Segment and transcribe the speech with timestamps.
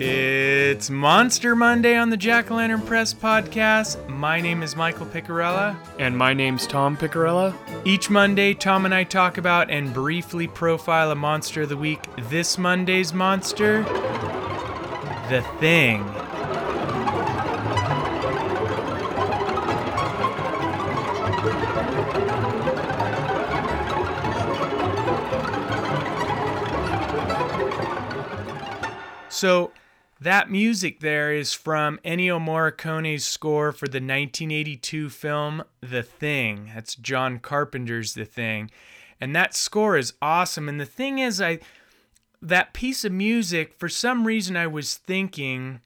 [0.00, 4.08] It's Monster Monday on the Jack o' Lantern Press podcast.
[4.08, 5.76] My name is Michael Picarella.
[5.98, 7.52] And my name's Tom Picarella.
[7.84, 12.00] Each Monday, Tom and I talk about and briefly profile a monster of the week.
[12.30, 13.82] This Monday's monster,
[15.28, 16.04] The Thing.
[29.38, 29.70] So,
[30.20, 36.72] that music there is from Ennio Morricone's score for the 1982 film The Thing.
[36.74, 38.68] That's John Carpenter's The Thing.
[39.20, 40.68] And that score is awesome.
[40.68, 41.60] And the thing is I
[42.42, 45.82] that piece of music for some reason I was thinking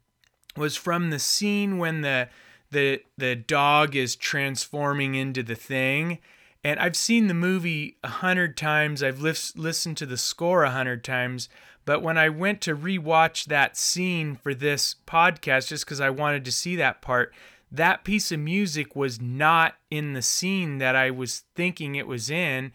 [0.56, 2.30] was from the scene when the
[2.70, 6.20] the the dog is transforming into the thing.
[6.64, 9.02] And I've seen the movie a hundred times.
[9.02, 11.48] I've lis- listened to the score a hundred times.
[11.84, 16.44] But when I went to rewatch that scene for this podcast, just because I wanted
[16.44, 17.34] to see that part,
[17.72, 22.30] that piece of music was not in the scene that I was thinking it was
[22.30, 22.72] in.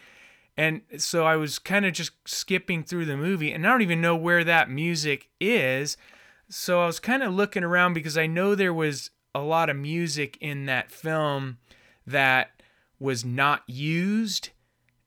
[0.57, 4.01] And so I was kind of just skipping through the movie, and I don't even
[4.01, 5.97] know where that music is.
[6.49, 9.75] So I was kind of looking around because I know there was a lot of
[9.75, 11.59] music in that film
[12.07, 12.56] that
[12.99, 14.49] was not used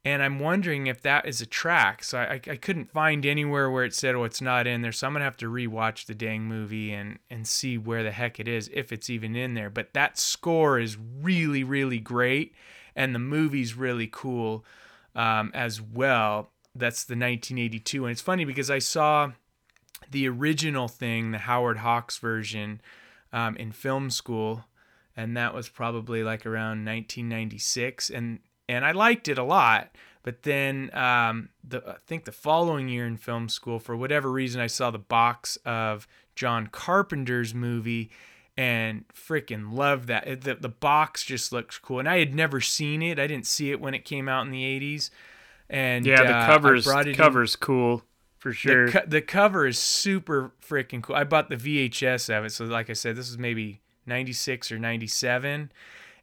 [0.04, 2.02] and I'm wondering if that is a track.
[2.02, 5.06] So I, I couldn't find anywhere where it said, "Oh, it's not in there." So
[5.06, 8.48] I'm gonna have to rewatch the dang movie and and see where the heck it
[8.48, 9.70] is, if it's even in there.
[9.70, 12.54] But that score is really really great,
[12.96, 14.64] and the movie's really cool
[15.14, 16.50] um, as well.
[16.74, 19.32] That's the 1982, and it's funny because I saw
[20.10, 22.80] the original thing, the Howard Hawks version,
[23.32, 24.64] um, in film school,
[25.16, 29.90] and that was probably like around 1996, and and I liked it a lot.
[30.22, 34.60] But then um, the, I think the following year in film school, for whatever reason,
[34.60, 38.10] I saw the box of John Carpenter's movie
[38.56, 40.42] and freaking loved that.
[40.42, 41.98] The, the box just looks cool.
[42.00, 43.18] And I had never seen it.
[43.18, 45.08] I didn't see it when it came out in the 80s.
[45.70, 47.60] And yeah, the uh, covers covers in.
[47.60, 48.02] cool
[48.38, 48.86] for sure.
[48.86, 51.16] The, co- the cover is super freaking cool.
[51.16, 52.50] I bought the VHS of it.
[52.50, 55.70] So like I said, this is maybe 96 or 97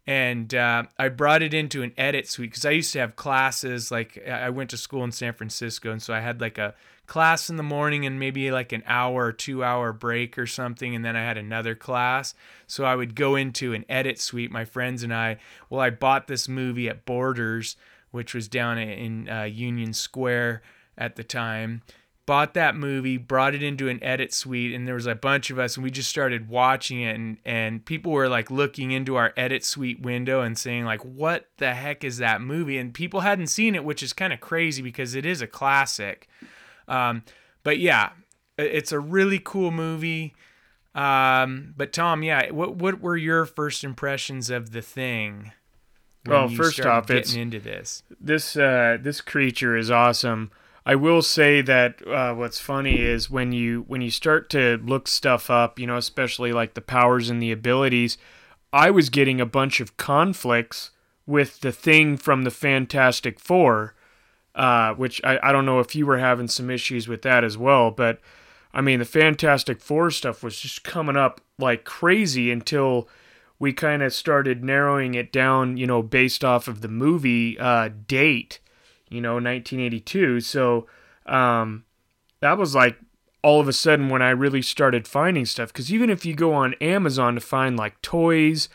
[0.07, 3.91] and uh, I brought it into an edit suite because I used to have classes.
[3.91, 6.75] Like I went to school in San Francisco, and so I had like a
[7.07, 10.95] class in the morning and maybe like an hour or two hour break or something,
[10.95, 12.33] and then I had another class.
[12.67, 14.49] So I would go into an edit suite.
[14.49, 15.39] My friends and I.
[15.69, 17.75] Well, I bought this movie at Borders,
[18.11, 20.61] which was down in uh, Union Square
[20.97, 21.81] at the time,
[22.27, 25.57] bought that movie, brought it into an edit suite, and there was a bunch of
[25.57, 29.33] us, and we just started watching it, and and people were like looking into our
[29.35, 33.47] edit suite window and saying like, "What the heck is that movie?" And people hadn't
[33.47, 36.27] seen it, which is kind of crazy because it is a classic.
[36.87, 37.23] Um,
[37.63, 38.11] but yeah,
[38.57, 40.35] it's a really cool movie.
[40.93, 45.53] Um, but Tom, yeah, what what were your first impressions of the thing?
[46.25, 48.03] Well, first off, getting it's into this.
[48.19, 50.51] This uh, this creature is awesome.
[50.87, 55.09] I will say that uh, what's funny is when you when you start to look
[55.09, 58.17] stuff up, you know, especially like the powers and the abilities,
[58.71, 60.91] I was getting a bunch of conflicts
[61.25, 63.95] with the thing from the Fantastic Four,
[64.55, 67.57] uh, which I, I don't know if you were having some issues with that as
[67.57, 68.21] well, but
[68.73, 73.09] I mean the Fantastic Four stuff was just coming up like crazy until
[73.59, 77.89] we kind of started narrowing it down, you know, based off of the movie uh,
[78.07, 78.61] date
[79.09, 80.41] you know, 1982.
[80.41, 80.87] So
[81.25, 81.85] um,
[82.39, 82.97] that was like
[83.43, 85.71] all of a sudden when I really started finding stuff.
[85.71, 88.69] Because even if you go on Amazon to find like toys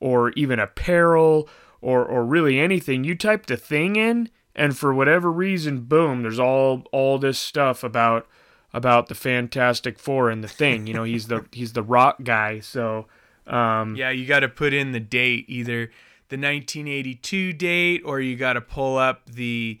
[0.00, 1.48] or even apparel
[1.80, 6.40] or, or really anything, you type the thing in, and for whatever reason, boom, there's
[6.40, 8.26] all all this stuff about
[8.74, 10.86] about the Fantastic Four and the thing.
[10.88, 12.58] You know, he's the he's the rock guy.
[12.60, 13.06] So
[13.46, 15.90] um, yeah, you got to put in the date either
[16.28, 19.78] the 1982 date or you got to pull up the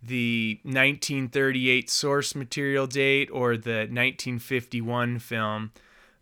[0.00, 5.72] the 1938 source material date or the 1951 film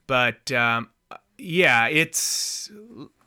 [0.07, 0.89] but um,
[1.37, 2.71] yeah it's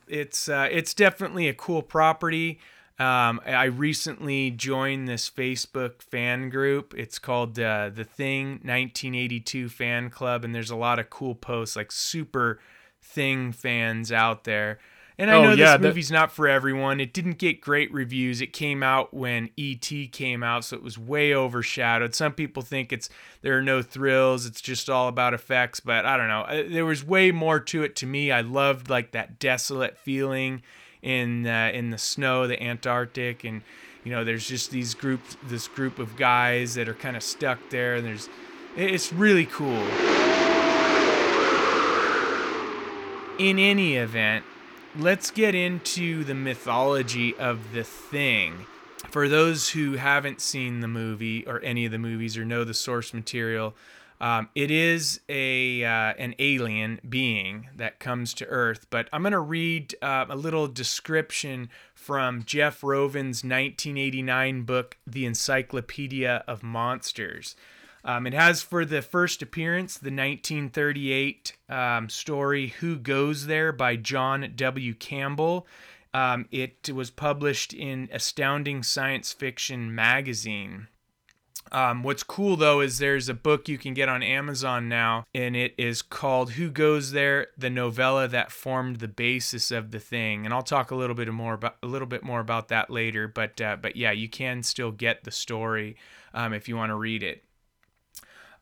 [0.08, 2.58] it's uh, it's definitely a cool property
[3.00, 6.92] um, I recently joined this Facebook fan group.
[6.94, 11.76] It's called uh, the Thing 1982 Fan Club, and there's a lot of cool posts,
[11.76, 12.60] like super
[13.02, 14.78] Thing fans out there.
[15.20, 16.14] And I oh, know yeah, this movie's that...
[16.14, 16.98] not for everyone.
[16.98, 18.40] It didn't get great reviews.
[18.40, 20.08] It came out when E.T.
[20.08, 22.14] came out, so it was way overshadowed.
[22.14, 23.10] Some people think it's
[23.42, 24.46] there are no thrills.
[24.46, 26.40] It's just all about effects, but I don't know.
[26.40, 28.32] Uh, there was way more to it to me.
[28.32, 30.62] I loved like that desolate feeling
[31.02, 33.60] in uh, in the snow, the Antarctic, and
[34.04, 37.58] you know, there's just these group, this group of guys that are kind of stuck
[37.68, 38.30] there, and there's,
[38.74, 39.86] it's really cool.
[43.38, 44.46] In any event,
[44.98, 48.66] let's get into the mythology of the thing.
[49.10, 52.74] For those who haven't seen the movie or any of the movies or know the
[52.74, 53.74] source material,
[54.20, 58.86] um, it is a uh, an alien being that comes to Earth.
[58.90, 65.24] But I'm going to read uh, a little description from Jeff Rovin's 1989 book, The
[65.24, 67.56] Encyclopedia of Monsters.
[68.04, 73.96] Um, it has for the first appearance the 1938 um, story Who Goes There by
[73.96, 74.94] John W.
[74.94, 75.66] Campbell.
[76.12, 80.88] Um, it was published in Astounding Science Fiction magazine.
[81.72, 85.54] Um, what's cool though is there's a book you can get on Amazon now, and
[85.54, 90.44] it is called "Who Goes There: The Novella That Formed the Basis of the Thing."
[90.44, 93.28] And I'll talk a little bit more about a little bit more about that later.
[93.28, 95.96] But uh, but yeah, you can still get the story
[96.34, 97.44] um, if you want to read it.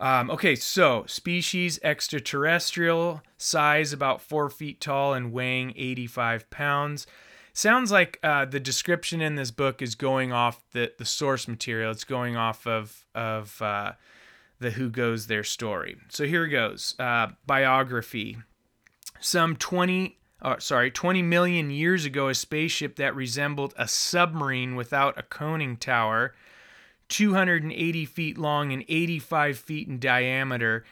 [0.01, 7.07] Um, okay, so species extraterrestrial, size about four feet tall and weighing 85 pounds.
[7.53, 11.91] Sounds like uh, the description in this book is going off the, the source material.
[11.91, 13.93] It's going off of, of uh,
[14.61, 15.97] the Who Goes There story.
[16.09, 18.37] So here goes uh, biography.
[19.19, 25.19] Some 20, uh, sorry, 20 million years ago, a spaceship that resembled a submarine without
[25.19, 26.35] a conning tower
[27.09, 30.85] 280 feet long and 85 feet in diameter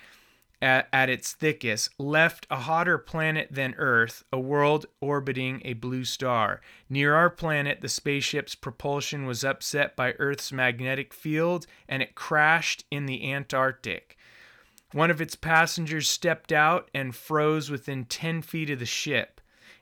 [0.63, 6.05] at, at, its thickest, left a hotter planet than Earth, a world orbiting a blue
[6.05, 6.61] star.
[6.89, 12.85] Near our planet, the spaceship's propulsion was upset by Earth's magnetic field and it crashed
[12.91, 14.17] in the Antarctic.
[14.93, 19.36] One of its passengers stepped out and froze within 10 feet of the ship.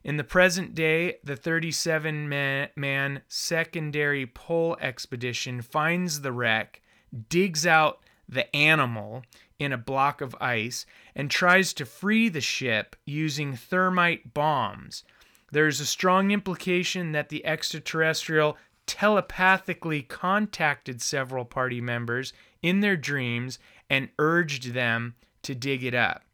[0.04, 6.82] In the present day, the 37 man secondary pole expedition finds the wreck,
[7.30, 9.22] digs out the animal
[9.58, 10.84] in a block of ice,
[11.16, 15.04] and tries to free the ship using thermite bombs.
[15.50, 22.96] There is a strong implication that the extraterrestrial telepathically contacted several party members in their
[22.96, 23.58] dreams
[23.88, 26.24] and urged them to dig it up.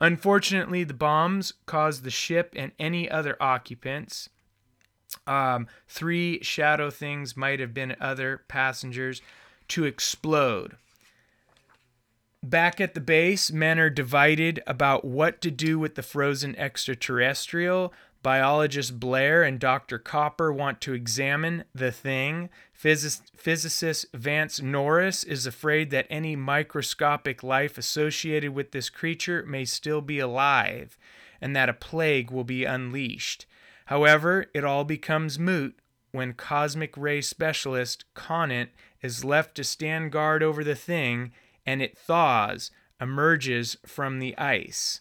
[0.00, 4.30] Unfortunately, the bombs caused the ship and any other occupants,
[5.26, 9.20] um, three shadow things might have been other passengers,
[9.68, 10.76] to explode.
[12.42, 17.92] Back at the base, men are divided about what to do with the frozen extraterrestrial.
[18.22, 19.98] Biologist Blair and Dr.
[19.98, 22.50] Copper want to examine the thing.
[22.78, 29.64] Physis- physicist Vance Norris is afraid that any microscopic life associated with this creature may
[29.64, 30.98] still be alive
[31.40, 33.46] and that a plague will be unleashed.
[33.86, 35.78] However, it all becomes moot
[36.12, 38.70] when cosmic ray specialist Conant
[39.02, 41.32] is left to stand guard over the thing
[41.64, 42.70] and it thaws,
[43.00, 45.00] emerges from the ice.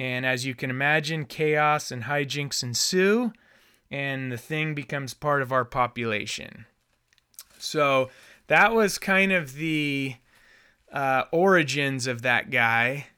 [0.00, 3.34] And as you can imagine, chaos and hijinks ensue,
[3.90, 6.64] and the thing becomes part of our population.
[7.58, 8.08] So
[8.46, 10.14] that was kind of the
[10.90, 13.08] uh, origins of that guy.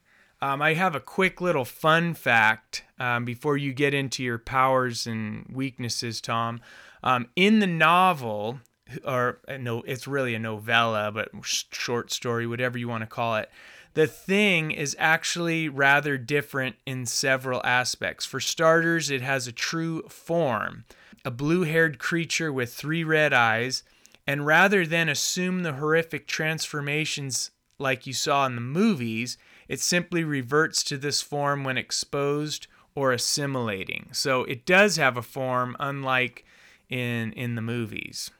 [0.40, 5.06] Um, I have a quick little fun fact um, before you get into your powers
[5.06, 6.60] and weaknesses, Tom.
[7.04, 8.58] Um, in the novel,
[9.04, 13.36] or uh, no, it's really a novella, but short story, whatever you want to call
[13.36, 13.48] it.
[13.94, 18.24] The thing is actually rather different in several aspects.
[18.24, 20.84] For starters, it has a true form
[21.24, 23.84] a blue haired creature with three red eyes,
[24.26, 30.24] and rather than assume the horrific transformations like you saw in the movies, it simply
[30.24, 34.08] reverts to this form when exposed or assimilating.
[34.12, 36.44] So it does have a form unlike
[36.88, 38.30] in in the movies.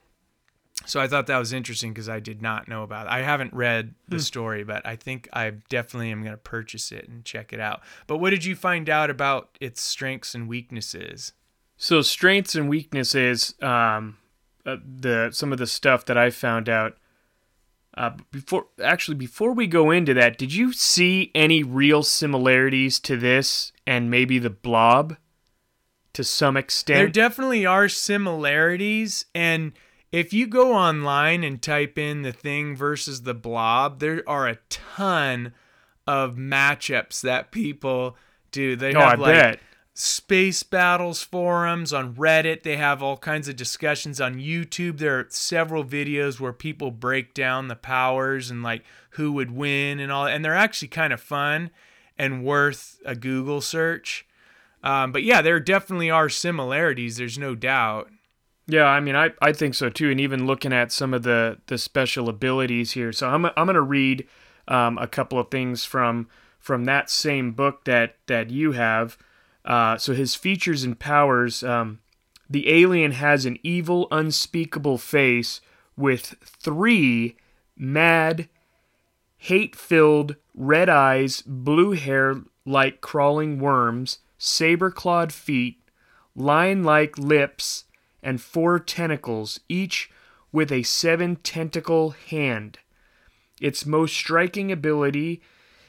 [0.87, 3.13] So I thought that was interesting because I did not know about it.
[3.13, 4.21] I haven't read the hmm.
[4.21, 7.83] story, but I think I definitely am going to purchase it and check it out.
[8.07, 11.33] But what did you find out about its strengths and weaknesses?
[11.77, 14.19] So strengths and weaknesses, um,
[14.65, 16.97] uh, the some of the stuff that I found out.
[17.95, 23.17] Uh, before actually before we go into that, did you see any real similarities to
[23.17, 25.17] this and maybe the Blob
[26.15, 26.99] to some extent?
[26.99, 29.73] There definitely are similarities and
[30.13, 34.59] if you go online and type in the thing versus the blob, there are a
[34.69, 35.55] ton
[36.07, 38.17] of matchups that people
[38.51, 38.77] do.
[38.77, 39.61] They oh, have I like bet.
[39.95, 42.63] space battles forums on Reddit.
[42.63, 44.99] They have all kinds of discussions on YouTube.
[44.99, 49.99] There are several videos where people break down the powers and like who would win
[49.99, 50.27] and all.
[50.27, 51.71] And they're actually kind of fun
[52.19, 54.27] and worth a Google search.
[54.85, 57.17] Um, but yeah, there definitely are similarities.
[57.17, 58.11] There's no doubt.
[58.73, 60.11] Yeah, I mean, I, I think so too.
[60.11, 63.13] And even looking at some of the, the special abilities here.
[63.13, 64.27] So I'm, I'm going to read
[64.67, 66.27] um, a couple of things from
[66.59, 69.19] from that same book that, that you have.
[69.65, 71.99] Uh, so his features and powers um,
[72.49, 75.61] the alien has an evil, unspeakable face
[75.95, 77.37] with three
[77.77, 78.49] mad,
[79.37, 85.79] hate filled, red eyes, blue hair like crawling worms, saber clawed feet,
[86.35, 87.85] lion like lips,
[88.23, 90.11] and four tentacles, each
[90.53, 92.79] with a seven tentacle hand.
[93.61, 95.41] Its most striking ability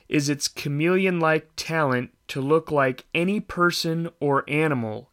[0.09, 5.09] is its chameleon like talent to look like any person or animal.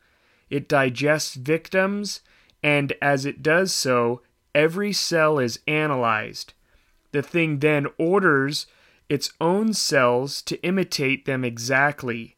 [0.48, 2.20] It digests victims,
[2.62, 4.22] and as it does so,
[4.54, 6.54] every cell is analyzed.
[7.12, 8.66] The thing then orders
[9.08, 12.36] its own cells to imitate them exactly.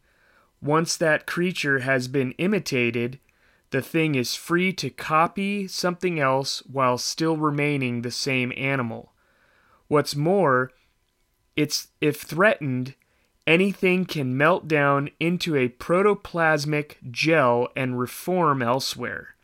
[0.62, 3.18] Once that creature has been imitated,
[3.72, 9.12] the thing is free to copy something else while still remaining the same animal.
[9.88, 10.70] What's more,
[11.56, 12.94] it's if threatened,
[13.46, 19.34] anything can melt down into a protoplasmic gel and reform elsewhere.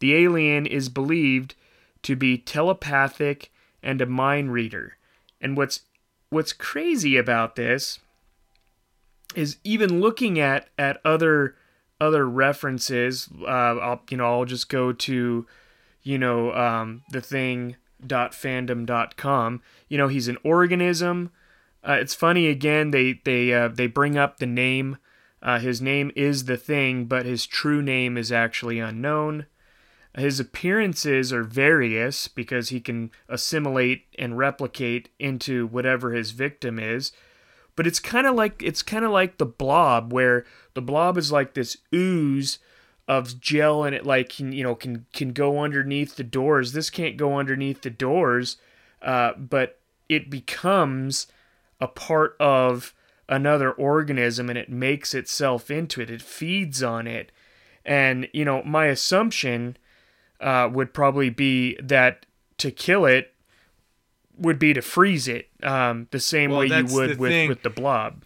[0.00, 1.54] The alien is believed
[2.02, 3.52] to be telepathic
[3.84, 4.96] and a mind reader.
[5.40, 5.82] And what's
[6.28, 8.00] what's crazy about this
[9.36, 11.54] is even looking at at other
[12.00, 13.28] other references.
[13.42, 15.46] Uh, I'll you know I'll just go to
[16.02, 17.76] you know um, the thing
[18.06, 19.62] dot fandom dot com.
[19.88, 21.30] You know he's an organism.
[21.86, 22.90] Uh, it's funny again.
[22.90, 24.98] They they uh, they bring up the name.
[25.42, 29.46] Uh, his name is the thing, but his true name is actually unknown.
[30.14, 37.12] His appearances are various because he can assimilate and replicate into whatever his victim is.
[37.80, 40.44] But it's kind of like it's kind of like the blob where
[40.74, 42.58] the blob is like this ooze
[43.08, 46.74] of gel and it like can you know can can go underneath the doors.
[46.74, 48.58] This can't go underneath the doors,
[49.00, 51.26] uh, but it becomes
[51.80, 52.92] a part of
[53.30, 56.10] another organism and it makes itself into it.
[56.10, 57.32] It feeds on it.
[57.82, 59.78] And you know, my assumption
[60.38, 62.26] uh, would probably be that
[62.58, 63.32] to kill it
[64.40, 67.70] would be to freeze it um, the same well, way you would with, with the
[67.70, 68.24] blob.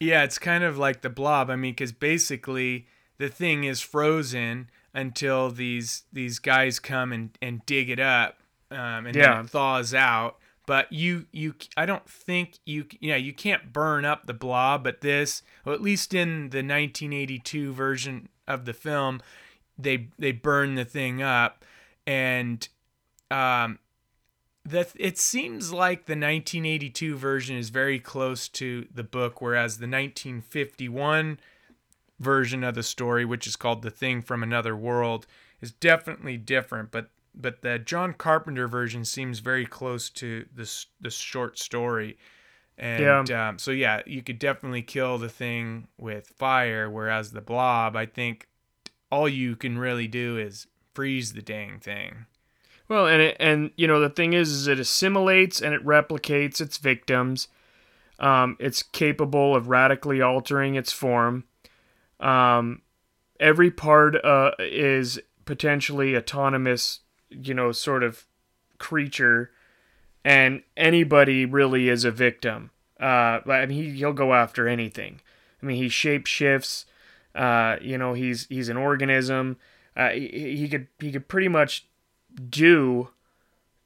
[0.00, 1.50] Yeah, it's kind of like the blob.
[1.50, 2.86] I mean, because basically
[3.18, 9.06] the thing is frozen until these these guys come and, and dig it up um,
[9.06, 9.34] and yeah.
[9.34, 10.38] then it thaws out.
[10.66, 14.82] But you you I don't think you yeah you can't burn up the blob.
[14.82, 19.20] But this, or at least in the 1982 version of the film,
[19.78, 21.64] they they burn the thing up,
[22.04, 22.66] and
[23.30, 23.78] um,
[24.66, 29.86] that it seems like the 1982 version is very close to the book, whereas the
[29.86, 31.38] 1951
[32.18, 35.26] version of the story, which is called "The Thing from Another World,"
[35.60, 36.90] is definitely different.
[36.90, 42.18] But but the John Carpenter version seems very close to this the short story.
[42.78, 43.48] And yeah.
[43.48, 48.06] Um, so yeah, you could definitely kill the thing with fire, whereas the blob, I
[48.06, 48.48] think,
[49.10, 52.26] all you can really do is freeze the dang thing.
[52.88, 56.60] Well, and it, and you know the thing is, is it assimilates and it replicates
[56.60, 57.48] its victims.
[58.18, 61.44] Um, it's capable of radically altering its form.
[62.20, 62.82] Um,
[63.38, 68.24] every part uh, is potentially autonomous, you know, sort of
[68.78, 69.50] creature,
[70.24, 72.70] and anybody really is a victim.
[72.98, 75.20] Uh, I mean, he, he'll go after anything.
[75.62, 76.86] I mean, he shape shifts.
[77.34, 79.58] Uh, you know, he's he's an organism.
[79.96, 81.86] Uh, he, he could he could pretty much
[82.36, 83.08] do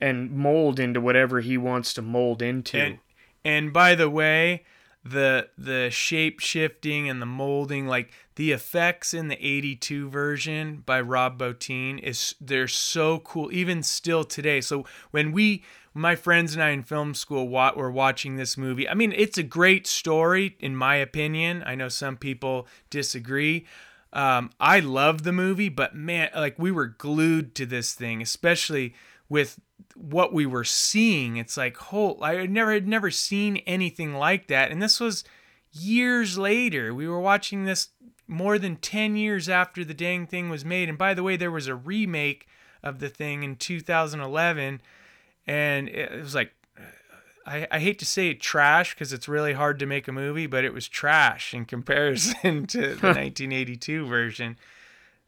[0.01, 2.79] and mold into whatever he wants to mold into.
[2.79, 2.99] And,
[3.45, 4.65] and by the way,
[5.05, 11.01] the the shape shifting and the molding, like the effects in the 82 version by
[11.01, 14.61] Rob Bottin is they're so cool even still today.
[14.61, 15.65] So when we
[15.95, 18.89] my friends and I in film school were watching this movie.
[18.89, 21.65] I mean, it's a great story, in my opinion.
[21.67, 23.67] I know some people disagree.
[24.13, 28.95] Um, I love the movie, but man, like we were glued to this thing, especially
[29.29, 29.61] with
[29.95, 31.37] what we were seeing.
[31.37, 35.25] It's like, whole, I had never had never seen anything like that, and this was
[35.73, 36.93] years later.
[36.93, 37.91] We were watching this
[38.27, 40.89] more than ten years after the dang thing was made.
[40.89, 42.49] And by the way, there was a remake
[42.83, 44.81] of the thing in 2011
[45.47, 46.53] and it was like
[47.47, 50.65] I, I hate to say trash because it's really hard to make a movie, but
[50.65, 54.57] it was trash in comparison to the 1982 version.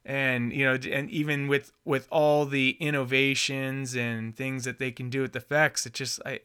[0.05, 5.11] And you know, and even with with all the innovations and things that they can
[5.11, 6.41] do with the effects, it just I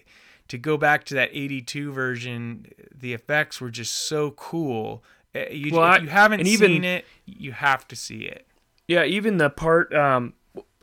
[0.48, 5.04] to go back to that 82 version, the effects were just so cool.
[5.36, 8.48] Eh, you, well, if you haven't seen even, it, you have to see it.
[8.88, 10.34] Yeah, even the part um,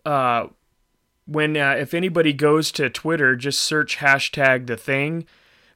[0.05, 0.49] uh,
[1.27, 5.27] when uh, if anybody goes to Twitter, just search hashtag the thing.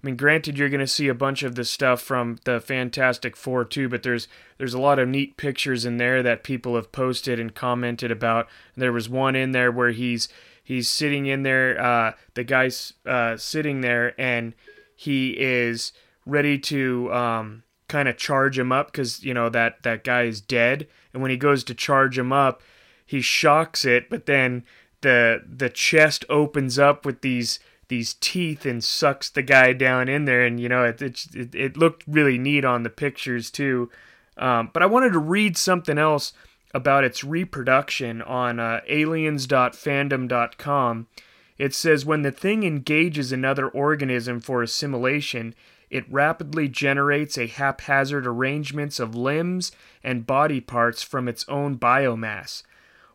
[0.03, 3.37] I mean, granted, you're going to see a bunch of the stuff from the Fantastic
[3.37, 6.93] Four too, but there's there's a lot of neat pictures in there that people have
[6.93, 8.49] posted and commented about.
[8.77, 10.29] There was one in there where he's
[10.63, 14.55] he's sitting in there, uh, the guy's uh, sitting there, and
[14.95, 15.93] he is
[16.27, 20.41] ready to um, kind of charge him up because you know that that guy is
[20.41, 22.63] dead, and when he goes to charge him up,
[23.05, 24.63] he shocks it, but then
[25.03, 30.25] the the chest opens up with these these teeth and sucks the guy down in
[30.25, 30.45] there.
[30.45, 33.91] And you know it it, it looked really neat on the pictures too.
[34.37, 36.33] Um, but i wanted to read something else
[36.73, 41.09] about its reproduction on uh, aliens.fandom.com
[41.57, 45.57] it says when the thing engages another organism for assimilation
[45.91, 49.73] it rapidly generates a haphazard arrangements of limbs
[50.05, 52.63] and body parts from its own biomass.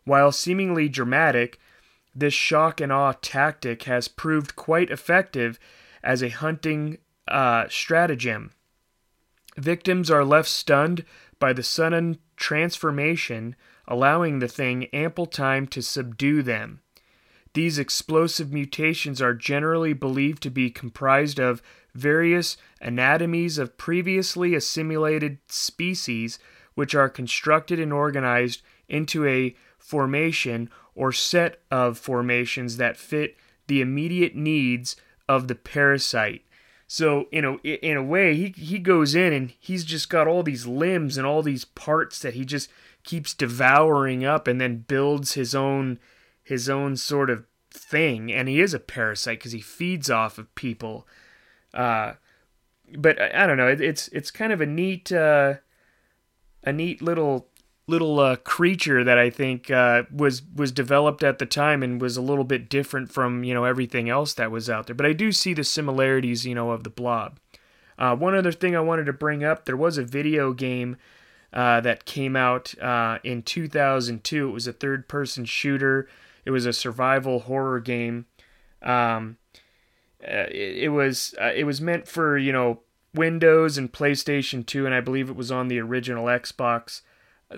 [0.05, 1.59] While seemingly dramatic
[2.15, 5.59] this shock and awe tactic has proved quite effective
[6.03, 8.51] as a hunting uh, stratagem.
[9.57, 11.05] Victims are left stunned
[11.39, 13.55] by the sudden transformation,
[13.87, 16.81] allowing the thing ample time to subdue them.
[17.53, 21.61] These explosive mutations are generally believed to be comprised of
[21.93, 26.39] various anatomies of previously assimilated species,
[26.73, 33.35] which are constructed and organized into a formation or set of formations that fit
[33.67, 34.95] the immediate needs
[35.27, 36.43] of the parasite.
[36.87, 40.43] So, you know, in a way, he, he goes in and he's just got all
[40.43, 42.69] these limbs and all these parts that he just
[43.03, 45.99] keeps devouring up and then builds his own
[46.43, 48.31] his own sort of thing.
[48.31, 51.07] And he is a parasite because he feeds off of people.
[51.73, 52.13] Uh,
[52.97, 53.69] but I, don't know.
[53.69, 55.55] It, it's it's kind of a neat uh,
[56.63, 57.47] a neat little
[57.87, 62.17] little uh, creature that I think uh, was was developed at the time and was
[62.17, 64.95] a little bit different from you know everything else that was out there.
[64.95, 67.39] But I do see the similarities, you know, of the Blob.
[67.97, 70.97] Uh, one other thing I wanted to bring up: there was a video game
[71.51, 74.49] uh, that came out uh, in 2002.
[74.49, 76.07] It was a third-person shooter.
[76.45, 78.25] It was a survival horror game.
[78.81, 79.37] Um,
[80.21, 82.79] uh, it, it was it was meant for you know
[83.13, 87.01] Windows and PlayStation 2, and I believe it was on the original Xbox.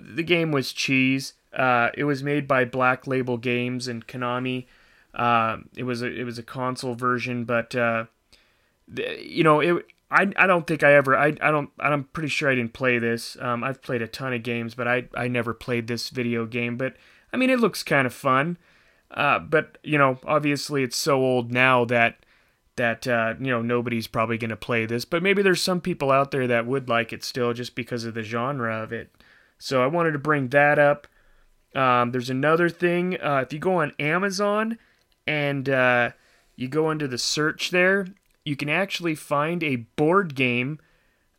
[0.00, 1.34] The game was cheese.
[1.52, 4.66] Uh, it was made by Black Label Games and Konami.
[5.14, 8.04] Uh, it was a it was a console version, but uh,
[8.86, 9.86] the, you know it.
[10.08, 12.98] I, I don't think I ever I, I don't I'm pretty sure I didn't play
[12.98, 13.36] this.
[13.40, 16.76] Um, I've played a ton of games, but I I never played this video game.
[16.76, 16.94] But
[17.32, 18.58] I mean, it looks kind of fun.
[19.10, 22.16] Uh, but you know, obviously it's so old now that
[22.76, 25.04] that uh, you know nobody's probably going to play this.
[25.04, 28.14] But maybe there's some people out there that would like it still, just because of
[28.14, 29.10] the genre of it.
[29.58, 31.06] So I wanted to bring that up.
[31.74, 33.20] Um, there's another thing.
[33.20, 34.78] Uh, if you go on Amazon
[35.26, 36.10] and uh,
[36.56, 38.06] you go into the search there,
[38.44, 40.78] you can actually find a board game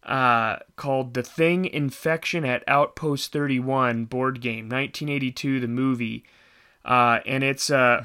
[0.03, 6.23] uh, called The Thing Infection at Outpost 31 board game, 1982, the movie.
[6.85, 8.03] Uh, and it's, uh,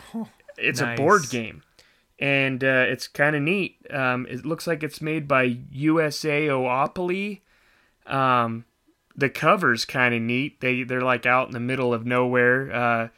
[0.56, 0.98] it's nice.
[0.98, 1.62] a board game.
[2.18, 3.84] And uh, it's kind of neat.
[3.90, 7.40] Um, it looks like it's made by USAopoly.
[8.06, 8.64] Um,
[9.16, 10.60] the cover's kind of neat.
[10.60, 13.08] They they're like out in the middle of nowhere, uh,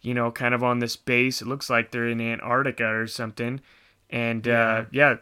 [0.00, 1.42] you know, kind of on this base.
[1.42, 3.60] It looks like they're in Antarctica or something.
[4.10, 5.16] And yeah, uh, yeah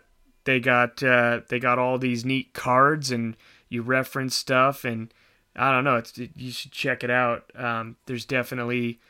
[0.44, 3.36] they got uh, they got all these neat cards, and
[3.68, 5.12] you reference stuff, and
[5.54, 5.96] I don't know.
[5.96, 7.50] It's you should check it out.
[7.54, 9.00] Um, there's definitely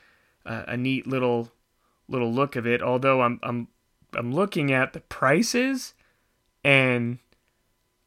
[0.44, 1.52] a, a neat little
[2.08, 2.82] little look of it.
[2.82, 3.68] Although I'm I'm
[4.14, 5.94] I'm looking at the prices,
[6.64, 7.18] and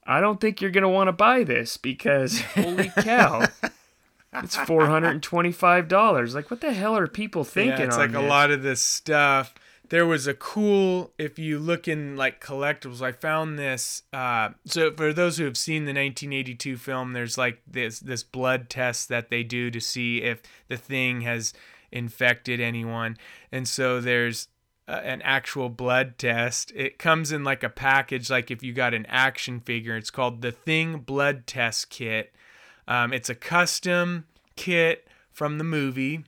[0.05, 3.47] I don't think you're going to want to buy this because holy cow.
[4.33, 6.35] it's four hundred and twenty-five dollars.
[6.35, 7.79] Like, what the hell are people thinking?
[7.79, 8.21] Yeah, it's like this?
[8.21, 9.53] a lot of this stuff.
[9.89, 11.11] There was a cool.
[11.17, 14.03] If you look in like collectibles, I found this.
[14.11, 18.69] Uh, so for those who have seen the 1982 film, there's like this this blood
[18.69, 21.53] test that they do to see if the thing has
[21.91, 23.17] infected anyone,
[23.51, 24.47] and so there's
[24.87, 26.71] uh, an actual blood test.
[26.75, 29.95] It comes in like a package, like if you got an action figure.
[29.95, 32.33] It's called the Thing Blood Test Kit.
[32.87, 36.25] Um, it's a custom kit from the movie.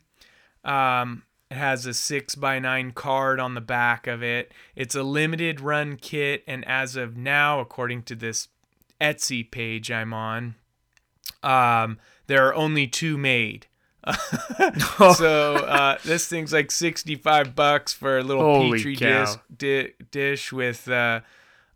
[0.63, 4.51] Um, it has a six by nine card on the back of it.
[4.75, 8.47] It's a limited run kit, and as of now, according to this
[8.99, 10.55] Etsy page I'm on,
[11.43, 13.67] um, there are only two made.
[15.15, 20.51] so uh, this thing's like 65 bucks for a little Holy petri dish, di- dish
[20.53, 21.21] with uh,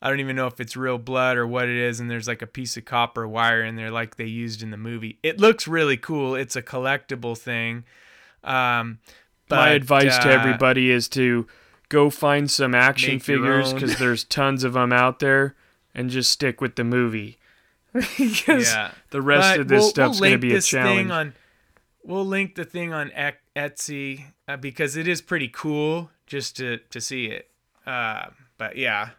[0.02, 2.42] I don't even know if it's real blood or what it is and there's like
[2.42, 5.18] a piece of copper wire in there like they used in the movie.
[5.24, 6.36] It looks really cool.
[6.36, 7.84] It's a collectible thing.
[8.44, 9.00] Um,
[9.50, 11.48] My But, advice to uh, everybody is to
[11.90, 15.56] go find some action figures because there's tons of them out there,
[15.96, 17.38] and just stick with the movie.
[17.94, 18.92] because Yeah.
[19.10, 21.34] the rest But of this we'll- stuff's we'll going to be a challenge.
[22.10, 23.12] We'll link the thing on
[23.56, 27.52] Etsy uh, because it is pretty cool just to to see it.
[27.86, 29.10] Uh, but yeah.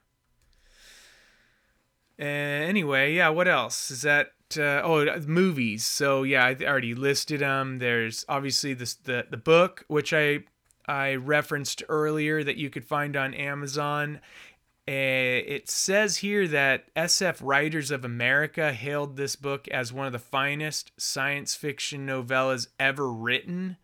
[2.18, 3.28] Uh, anyway, yeah.
[3.28, 4.32] What else is that?
[4.58, 5.86] Uh, oh, uh, movies.
[5.86, 7.78] So yeah, I already listed them.
[7.78, 10.40] There's obviously this the the book which I
[10.84, 14.20] I referenced earlier that you could find on Amazon.
[14.88, 20.12] Uh, it says here that SF Writers of America hailed this book as one of
[20.12, 23.76] the finest science fiction novellas ever written.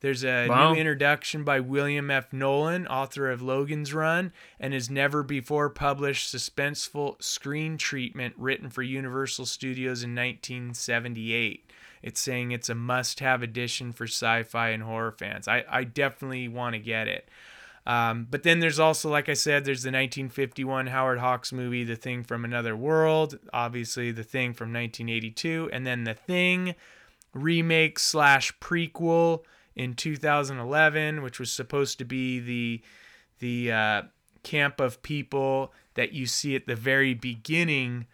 [0.00, 0.72] There's a Wow.
[0.72, 2.32] new introduction by William F.
[2.32, 8.82] Nolan, author of Logan's Run, and his never before published suspenseful screen treatment written for
[8.82, 11.70] Universal Studios in 1978.
[12.02, 15.46] It's saying it's a must have edition for sci fi and horror fans.
[15.46, 17.28] I, I definitely want to get it.
[17.86, 21.96] Um, but then there's also, like I said, there's the 1951 Howard Hawks movie, The
[21.96, 26.74] Thing from Another World, obviously The Thing from 1982, and then The Thing
[27.32, 32.82] remake slash prequel in 2011, which was supposed to be the
[33.38, 34.02] the uh,
[34.42, 38.06] camp of people that you see at the very beginning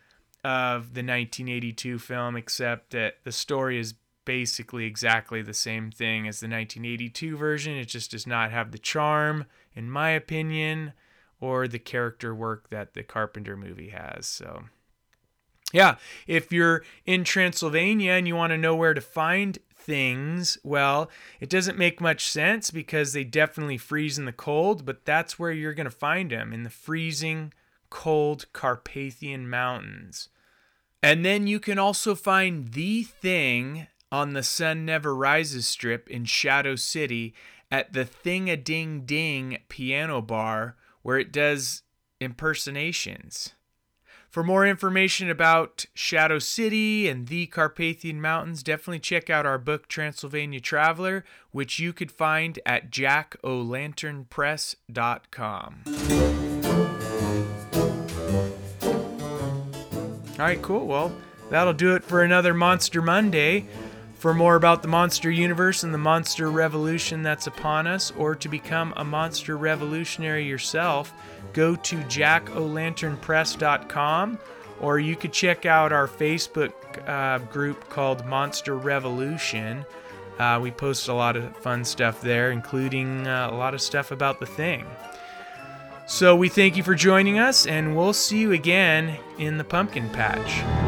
[0.44, 3.94] of the 1982 film, except that the story is
[4.26, 7.74] basically exactly the same thing as the 1982 version.
[7.74, 10.92] It just does not have the charm, in my opinion,
[11.40, 14.26] or the character work that the Carpenter movie has.
[14.26, 14.64] So,
[15.72, 21.10] yeah, if you're in Transylvania and you want to know where to find things, well,
[21.40, 25.52] it doesn't make much sense because they definitely freeze in the cold, but that's where
[25.52, 27.52] you're going to find them in the freezing
[27.88, 30.28] cold Carpathian Mountains.
[31.02, 36.24] And then you can also find the thing on the Sun Never Rises strip in
[36.24, 37.34] Shadow City
[37.70, 41.82] at the Thing a Ding Ding piano bar where it does
[42.20, 43.52] impersonations.
[44.28, 49.88] For more information about Shadow City and the Carpathian Mountains, definitely check out our book
[49.88, 55.82] Transylvania Traveler, which you could find at jackolanternpress.com.
[60.38, 60.86] All right, cool.
[60.86, 61.16] Well,
[61.48, 63.66] that'll do it for another Monster Monday.
[64.26, 68.48] For more about the monster universe and the monster revolution that's upon us, or to
[68.48, 71.12] become a monster revolutionary yourself,
[71.52, 74.38] go to jackolanternpress.com,
[74.80, 76.72] or you could check out our Facebook
[77.08, 79.86] uh, group called Monster Revolution.
[80.40, 84.10] Uh, we post a lot of fun stuff there, including uh, a lot of stuff
[84.10, 84.84] about the thing.
[86.08, 90.10] So we thank you for joining us, and we'll see you again in the pumpkin
[90.10, 90.85] patch.